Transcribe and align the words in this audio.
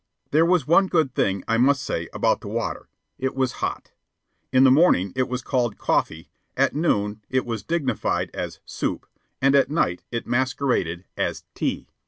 There 0.31 0.47
was 0.47 0.65
one 0.65 0.87
good 0.87 1.13
thing, 1.13 1.43
I 1.47 1.57
must 1.57 1.83
say, 1.83 2.09
about 2.11 2.41
the 2.41 2.47
water 2.47 2.89
it 3.19 3.35
was 3.35 3.51
hot. 3.61 3.91
In 4.51 4.63
the 4.63 4.71
morning 4.71 5.13
it 5.15 5.29
was 5.29 5.43
called 5.43 5.77
"coffee," 5.77 6.31
at 6.57 6.73
noon 6.73 7.21
it 7.29 7.45
was 7.45 7.61
dignified 7.61 8.31
as 8.33 8.61
"soup," 8.65 9.05
and 9.43 9.53
at 9.53 9.69
night 9.69 10.01
it 10.11 10.25
masqueraded 10.25 11.05
as 11.15 11.43
"tea." 11.53 11.87